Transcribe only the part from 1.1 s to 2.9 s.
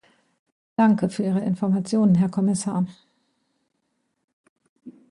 Ihre Informationen, Herr Kommissar.